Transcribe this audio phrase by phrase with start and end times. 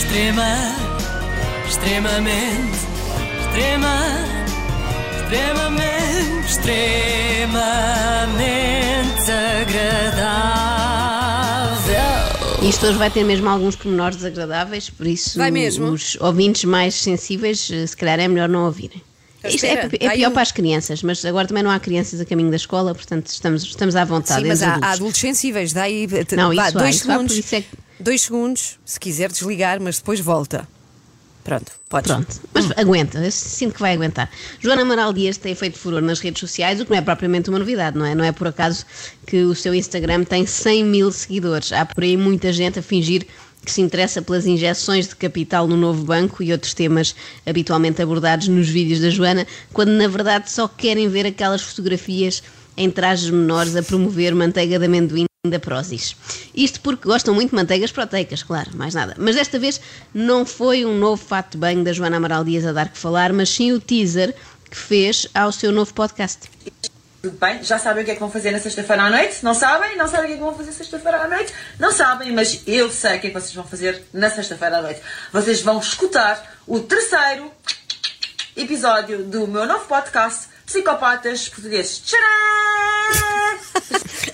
[0.00, 0.54] Extrema,
[1.68, 2.78] extremamente,
[3.40, 3.96] extrema,
[5.22, 9.30] extremamente, extremamente
[10.90, 12.68] agradável.
[12.68, 15.86] Isto hoje vai ter mesmo alguns pormenores desagradáveis, por isso Vai mesmo?
[15.90, 19.00] os ouvintes mais sensíveis, eh, se calhar é melhor não ouvirem.
[19.44, 22.20] Isto é, é há pior um- para as crianças, mas agora também não há crianças
[22.20, 24.42] a caminho da escola, portanto estamos, estamos à vontade.
[24.42, 25.20] Sim, mas há, há adultos.
[25.20, 25.72] sensíveis.
[25.72, 27.36] Daí, Não, vá, isso há, dois há, por segundos.
[27.38, 27.68] isso é que-
[28.00, 30.66] Dois segundos, se quiser desligar, mas depois volta.
[31.44, 32.10] Pronto, podes.
[32.10, 34.30] Pronto, mas aguenta, eu sinto que vai aguentar.
[34.58, 37.58] Joana Amaral Dias tem feito furor nas redes sociais, o que não é propriamente uma
[37.58, 38.14] novidade, não é?
[38.14, 38.86] Não é por acaso
[39.26, 41.72] que o seu Instagram tem 100 mil seguidores.
[41.72, 43.26] Há por aí muita gente a fingir
[43.62, 47.14] que se interessa pelas injeções de capital no novo banco e outros temas
[47.44, 52.42] habitualmente abordados nos vídeos da Joana, quando na verdade só querem ver aquelas fotografias
[52.78, 56.14] em trajes menores a promover manteiga de amendoim da Prozis.
[56.54, 59.14] Isto porque gostam muito de manteigas proteicas, claro, mais nada.
[59.16, 59.80] Mas desta vez
[60.12, 63.32] não foi um novo fato de banho da Joana Amaral Dias a dar que falar,
[63.32, 64.34] mas sim o teaser
[64.70, 66.40] que fez ao seu novo podcast.
[67.22, 67.62] Tudo bem?
[67.62, 69.42] Já sabem o que é que vão fazer na sexta-feira à noite?
[69.42, 69.96] Não sabem?
[69.96, 71.54] Não sabem o que é que vão fazer sexta-feira à noite?
[71.78, 74.82] Não sabem, mas eu sei o que é que vocês vão fazer na sexta-feira à
[74.82, 75.00] noite.
[75.32, 77.50] Vocês vão escutar o terceiro
[78.54, 82.02] episódio do meu novo podcast Psicopatas Portugueses.
[82.04, 82.20] Tcharam!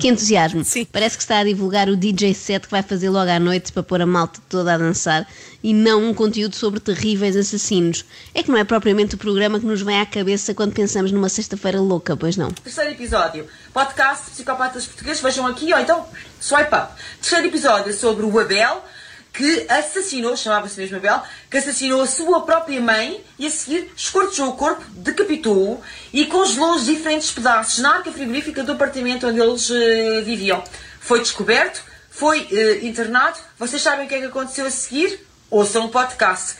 [0.00, 0.64] Que entusiasmo!
[0.64, 0.86] Sim.
[0.86, 3.82] Parece que está a divulgar o DJ set que vai fazer logo à noite para
[3.82, 5.28] pôr a malta toda a dançar
[5.62, 8.06] e não um conteúdo sobre terríveis assassinos.
[8.34, 11.28] É que não é propriamente o programa que nos vem à cabeça quando pensamos numa
[11.28, 12.50] sexta-feira louca, pois não?
[12.50, 15.20] Terceiro episódio, podcast Psicopatas Portugueses.
[15.22, 16.06] Vejam aqui, ou então
[16.40, 16.94] swipe up.
[17.20, 18.82] Terceiro episódio sobre o Abel,
[19.32, 24.48] que assassinou, chamava-se mesmo Abel, que assassinou a sua própria mãe e a seguir escortejou
[24.48, 25.80] o corpo, decapitou-o
[26.12, 30.62] e congelou os diferentes pedaços na arca frigorífica do apartamento onde eles eh, viviam.
[31.00, 33.38] Foi descoberto, foi eh, internado.
[33.58, 35.20] Vocês sabem o que é que aconteceu a seguir?
[35.50, 36.56] Ouçam o podcast.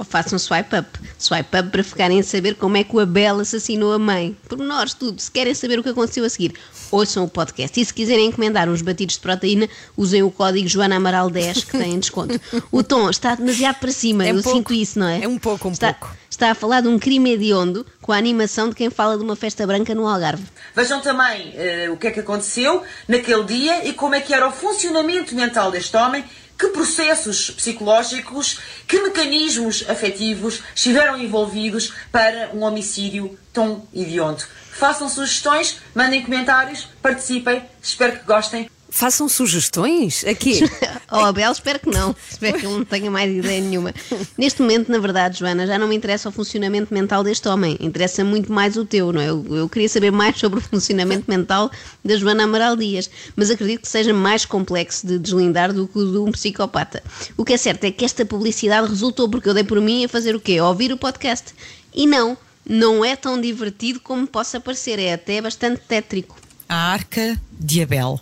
[0.00, 0.88] Ou façam swipe up.
[1.18, 4.34] Swipe up para ficarem a saber como é que o Abel assassinou a mãe.
[4.48, 5.20] Pormenores, tudo.
[5.20, 6.54] Se querem saber o que aconteceu a seguir,
[6.90, 7.78] ouçam o podcast.
[7.78, 11.76] E se quiserem encomendar uns batidos de proteína, usem o código Joana Amaral 10 que
[11.76, 12.40] tem desconto.
[12.72, 14.56] O tom está demasiado para cima, É um eu pouco.
[14.56, 15.22] sinto isso, não é?
[15.22, 16.16] É um pouco, um está, pouco.
[16.30, 19.36] Está a falar de um crime hediondo com a animação de quem fala de uma
[19.36, 20.44] festa branca no Algarve.
[20.74, 24.48] Vejam também eh, o que é que aconteceu naquele dia e como é que era
[24.48, 26.24] o funcionamento mental deste homem,
[26.60, 34.44] que processos psicológicos, que mecanismos afetivos estiveram envolvidos para um homicídio tão hediondo.
[34.70, 38.70] Façam sugestões, mandem comentários, participem, espero que gostem.
[38.90, 40.24] Façam sugestões?
[40.24, 40.60] Aqui.
[41.12, 42.14] Oh, Abel, espero que não.
[42.30, 43.92] Espero que ele não tenha mais ideia nenhuma.
[44.38, 47.76] Neste momento, na verdade, Joana, já não me interessa o funcionamento mental deste homem.
[47.80, 49.28] Interessa muito mais o teu, não é?
[49.28, 51.68] Eu, eu queria saber mais sobre o funcionamento mental
[52.04, 56.12] da Joana Amaral Dias, mas acredito que seja mais complexo de deslindar do que o
[56.12, 57.02] de um psicopata.
[57.36, 60.08] O que é certo é que esta publicidade resultou porque eu dei por mim a
[60.08, 60.58] fazer o quê?
[60.58, 61.52] A ouvir o podcast.
[61.92, 65.00] E não, não é tão divertido como possa parecer.
[65.00, 66.36] É até bastante tétrico.
[66.68, 68.20] A Arca de Abel.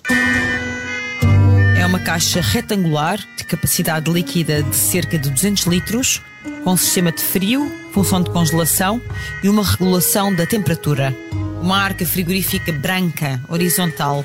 [1.88, 6.20] Uma caixa retangular de capacidade líquida de cerca de 200 litros,
[6.62, 9.00] com sistema de frio, função de congelação
[9.42, 11.16] e uma regulação da temperatura.
[11.62, 14.24] Uma arca frigorífica branca, horizontal.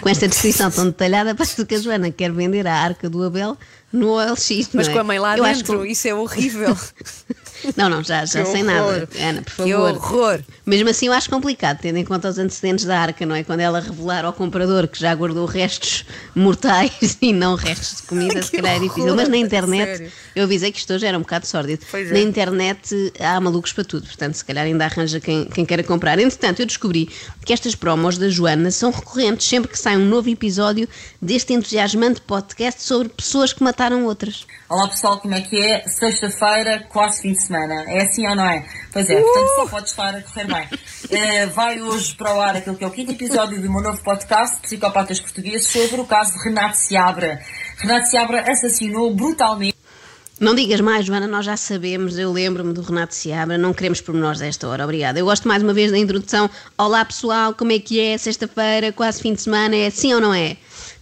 [0.00, 3.56] Com esta descrição tão detalhada, parece que a Joana quer vender a arca do Abel
[3.92, 4.68] no OLX.
[4.72, 4.94] Mas não é?
[4.94, 6.76] com a mãe lá Eu acho dentro, que- isso é horrível.
[7.76, 9.08] Não, não, já, já Que sem nada.
[9.20, 9.90] Ana, por Que favor.
[9.96, 10.40] horror.
[10.64, 13.42] Mesmo assim, eu acho complicado, tendo em conta os antecedentes da arca, não é?
[13.44, 16.04] Quando ela revelar ao comprador que já guardou restos
[16.34, 19.14] mortais e não restos de comida, se Que calhar é difícil.
[19.16, 20.12] Mas na internet, sério.
[20.34, 21.84] eu avisei que isto hoje era um bocado sórdido.
[21.92, 22.04] É.
[22.04, 26.18] Na internet há malucos para tudo, portanto, se calhar ainda arranja quem, quem queira comprar.
[26.18, 27.08] Entretanto, eu descobri
[27.44, 30.88] que estas promos da Joana são recorrentes sempre que sai um novo episódio
[31.20, 34.46] deste entusiasmante podcast sobre pessoas que mataram outras.
[34.68, 35.86] Olá pessoal, como é que é?
[35.86, 37.55] Sexta-feira, quase fim de semana.
[37.64, 38.64] É assim ou não é?
[38.92, 40.68] Pois é, portanto só pode estar a correr bem.
[41.08, 44.02] Eh, vai hoje para o ar aquele que é o quinto episódio do meu novo
[44.02, 47.40] podcast, Psicopatas Portugueses, sobre o caso de Renato Seabra.
[47.76, 49.76] Renato Seabra assassinou brutalmente.
[50.38, 54.40] Não digas mais, Joana, nós já sabemos, eu lembro-me do Renato Seabra, não queremos pormenores
[54.40, 55.18] desta hora, obrigada.
[55.18, 56.50] Eu gosto mais uma vez da introdução.
[56.76, 58.18] Olá pessoal, como é que é?
[58.18, 60.56] Sexta-feira, quase fim de semana, é assim ou não é?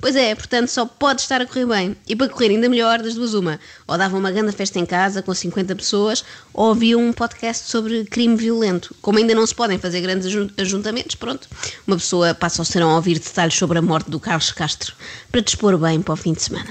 [0.04, 1.96] Pois é, portanto só pode estar a correr bem.
[2.06, 3.58] E para correr ainda melhor, das duas uma.
[3.88, 6.22] Ou davam uma grande festa em casa com 50 pessoas,
[6.52, 8.94] ou ouviam um podcast sobre crime violento.
[9.00, 11.48] Como ainda não se podem fazer grandes ajun- ajuntamentos, pronto.
[11.86, 14.94] Uma pessoa passa o serão a ouvir detalhes sobre a morte do Carlos Castro,
[15.32, 16.68] para dispor bem para o fim de semana.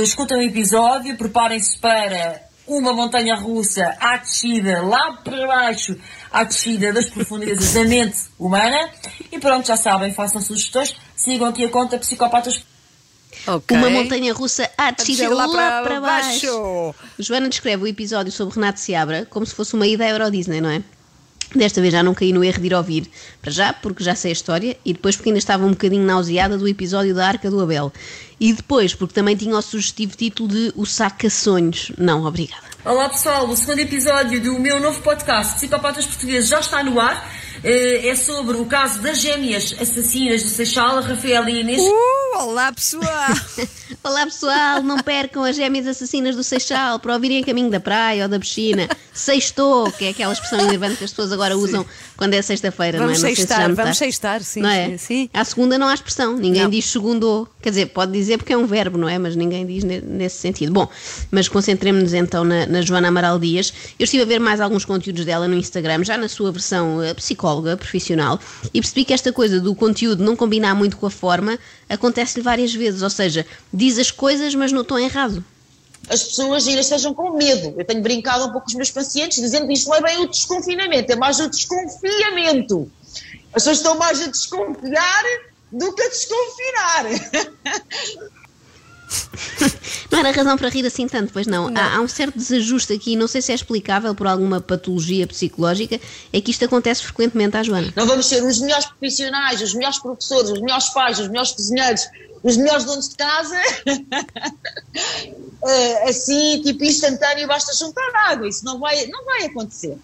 [0.00, 5.96] Escutem o episódio, preparem-se para uma montanha russa à descida, lá para baixo,
[6.30, 8.88] à descida das profundezas da mente humana.
[9.32, 12.67] E pronto, já sabem, façam sugestões, sigam aqui a conta Psicopatas
[13.46, 13.76] Ok.
[13.76, 16.46] Uma montanha russa à descida lá lá, para para, baixo.
[16.46, 16.94] baixo.
[17.18, 20.60] Joana descreve o episódio sobre Renato Seabra como se fosse uma ida à Euro Disney,
[20.60, 20.82] não é?
[21.54, 23.10] Desta vez já não caí no erro de ir ouvir.
[23.40, 26.58] Para já, porque já sei a história, e depois porque ainda estava um bocadinho nauseada
[26.58, 27.90] do episódio da Arca do Abel.
[28.38, 31.90] E depois porque também tinha o sugestivo título de O Saca-Sonhos.
[31.96, 32.62] Não, obrigada.
[32.84, 37.28] Olá pessoal, o segundo episódio do meu novo podcast Psicopatas Portugueses já está no ar.
[37.64, 41.80] Eh, É sobre o caso das gêmeas assassinas do Seixal, a Rafaela e Inês.
[41.80, 43.04] Uh, olá, pessoal!
[44.02, 48.22] Olá pessoal, não percam as gêmeas assassinas do Seixal para ouvirem a caminho da praia
[48.22, 48.88] ou da piscina.
[49.12, 51.84] Sextou, que é aquela expressão enervante que as pessoas agora usam
[52.16, 53.08] quando é sexta-feira, não é?
[53.08, 53.76] Vamos Não se sextar, notaste.
[53.82, 54.90] vamos sextar, sim, Não é?
[54.90, 55.30] sim, sim.
[55.34, 56.70] À segunda não há expressão, ninguém Não.
[56.70, 57.48] diz segundou.
[57.60, 59.18] Quer dizer, pode dizer porque é um verbo, não é?
[59.18, 60.72] Mas ninguém diz ne- nesse sentido.
[60.72, 60.88] Bom,
[61.30, 63.72] mas concentremos-nos então na, na Joana Amaral Dias.
[63.98, 67.12] Eu estive a ver mais alguns conteúdos dela no Instagram, já na sua versão eh,
[67.14, 68.40] psicóloga profissional,
[68.72, 71.58] e percebi que esta coisa do conteúdo não combinar muito com a forma
[71.88, 75.44] acontece-lhe várias vezes, ou seja, diz as coisas, mas no tom errado.
[76.10, 77.74] as pessoas ainda estejam com medo.
[77.78, 80.18] Eu tenho brincado um pouco com os meus pacientes, dizendo que isto não é bem
[80.18, 82.90] o desconfinamento, é mais o desconfiamento.
[83.48, 85.24] As pessoas estão mais a desconfiar
[85.70, 87.04] do que a desconfinar.
[90.22, 91.68] Não era razão para rir assim tanto, pois não.
[91.76, 96.00] Há, há um certo desajuste aqui, não sei se é explicável por alguma patologia psicológica,
[96.32, 97.92] é que isto acontece frequentemente à Joana.
[97.94, 102.02] Não vamos ser os melhores profissionais, os melhores professores, os melhores pais, os melhores cozinheiros,
[102.42, 103.60] os melhores donos de casa.
[105.60, 108.48] Eh, assim, tipo instantâneo, basta juntar água.
[108.48, 109.98] Isso não vai, não vai acontecer.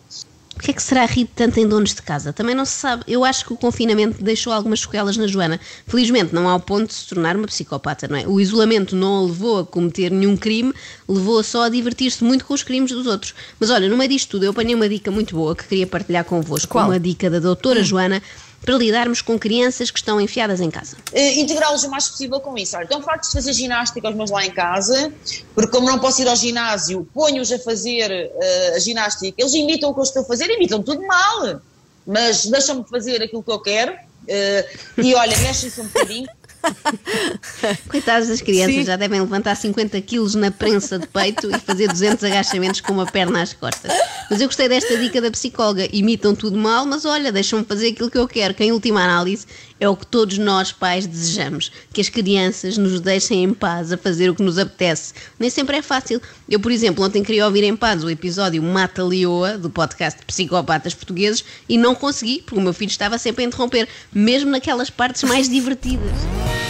[0.65, 2.33] O que é que será rir tanto em donos de casa?
[2.33, 3.05] Também não se sabe.
[3.07, 5.61] Eu acho que o confinamento deixou algumas sequelas na Joana.
[5.87, 8.27] Felizmente, não ao ponto de se tornar uma psicopata, não é?
[8.27, 10.73] O isolamento não a levou a cometer nenhum crime,
[11.07, 13.35] levou-a só a divertir-se muito com os crimes dos outros.
[13.61, 16.25] Mas olha, no meio disto tudo, eu apanhei uma dica muito boa que queria partilhar
[16.25, 16.73] convosco.
[16.73, 16.87] Qual?
[16.87, 18.23] Uma dica da doutora Joana
[18.65, 20.97] para lidarmos com crianças que estão enfiadas em casa.
[21.13, 22.77] eh, integrá-los o mais possível com isso.
[22.77, 25.13] Olha, então farto de fazer ginástica aos meus lá em casa,
[25.55, 29.35] porque como não posso ir ao ginásio, ponho-os a fazer eh, a ginástica.
[29.37, 31.61] Eles imitam o que eu estou a fazer, imitam tudo mal,
[32.07, 33.93] mas deixam-me fazer aquilo que eu quero.
[34.27, 34.67] eh,
[34.99, 36.29] e olha, mexem-se um bocadinho.
[37.89, 38.85] Coitadas das crianças, Sim.
[38.85, 43.07] já devem levantar 50 quilos na prensa de peito e fazer 200 agachamentos com uma
[43.07, 43.93] perna às costas.
[44.31, 45.89] Mas eu gostei desta dica da psicóloga.
[45.93, 49.47] Imitam tudo mal, mas olha, deixam-me fazer aquilo que eu quero, que em última análise
[49.85, 53.99] é o que todos nós pais desejamos, que as crianças nos deixem em paz a
[53.99, 55.13] fazer o que nos apetece.
[55.39, 56.21] Nem sempre é fácil.
[56.49, 60.95] Eu, por exemplo, ontem queria ouvir em paz o episódio Mata Leoa, do podcast Psicopatas
[60.95, 65.23] Portugueses, e não consegui, porque o meu filho estava sempre a interromper, mesmo naquelas partes
[65.23, 66.13] mais divertidas.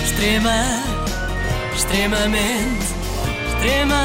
[0.04, 0.82] Extrema,
[1.74, 2.84] extremamente,
[3.48, 4.04] extrema,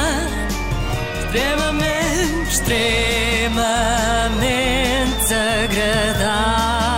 [1.25, 3.49] extremamente, extremamente
[5.33, 6.88] agradável.